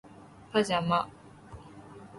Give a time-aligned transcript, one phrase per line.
[0.51, 1.07] パジャマ